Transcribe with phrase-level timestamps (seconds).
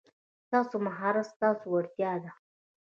[0.45, 2.31] ستاسو مهارت ستاسو وړتیا ده.